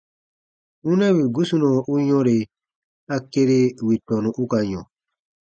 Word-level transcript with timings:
Wunɛ 0.85 1.07
wì 1.15 1.23
gusunɔ 1.35 1.69
u 1.93 1.95
yɔ̃re, 2.09 2.35
a 3.13 3.15
kere 3.31 3.57
wì 3.85 3.95
tɔnu 4.07 4.29
u 4.41 4.43
ka 4.51 4.59
yɔ̃. 4.71 4.83